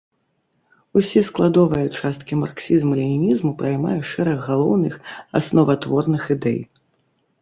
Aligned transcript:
Усе 1.01 1.21
складовыя 1.27 1.91
часткі 1.99 2.33
марксізму-ленінізму 2.43 3.51
праймае 3.61 3.99
шэраг 4.13 4.39
галоўных, 4.49 4.93
асноватворных 5.41 6.23
ідэй. 6.39 6.61